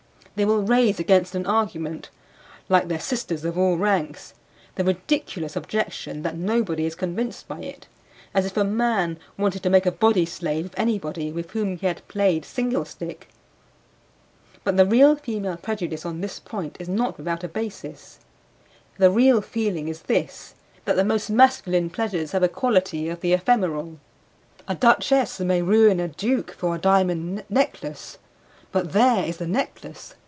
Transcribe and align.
They 0.33 0.45
will 0.45 0.63
raise 0.63 0.99
against 0.99 1.35
an 1.35 1.45
argument 1.45 2.09
(like 2.67 2.87
their 2.87 3.01
sisters 3.01 3.45
of 3.45 3.59
all 3.59 3.77
ranks) 3.77 4.33
the 4.73 4.83
ridiculous 4.83 5.55
objection 5.55 6.23
that 6.23 6.37
nobody 6.37 6.85
is 6.85 6.95
convinced 6.95 7.47
by 7.47 7.59
it; 7.59 7.85
as 8.33 8.45
if 8.47 8.57
a 8.57 8.63
man 8.63 9.19
wanted 9.37 9.61
to 9.61 9.69
make 9.69 9.85
a 9.85 9.91
body 9.91 10.25
slave 10.25 10.65
of 10.65 10.73
anybody 10.77 11.31
with 11.31 11.51
whom 11.51 11.77
he 11.77 11.85
had 11.85 12.07
played 12.07 12.43
single 12.43 12.85
stick. 12.85 13.27
But 14.63 14.77
the 14.77 14.85
real 14.85 15.15
female 15.15 15.57
prejudice 15.57 16.07
on 16.07 16.21
this 16.21 16.39
point 16.39 16.77
is 16.79 16.89
not 16.89 17.19
without 17.19 17.43
a 17.43 17.49
basis; 17.49 18.17
the 18.97 19.11
real 19.11 19.41
feeling 19.41 19.87
is 19.89 20.03
this, 20.03 20.55
that 20.85 20.95
the 20.95 21.03
most 21.05 21.29
masculine 21.29 21.91
pleasures 21.91 22.31
have 22.31 22.41
a 22.41 22.47
quality 22.49 23.09
of 23.09 23.19
the 23.19 23.33
ephemeral. 23.33 23.99
A 24.67 24.73
duchess 24.73 25.39
may 25.41 25.61
ruin 25.61 25.99
a 25.99 26.07
duke 26.07 26.49
for 26.51 26.73
a 26.73 26.79
diamond 26.79 27.43
necklace; 27.47 28.17
but 28.71 28.93
there 28.93 29.23
is 29.25 29.37
the 29.37 29.45
necklace. 29.45 30.15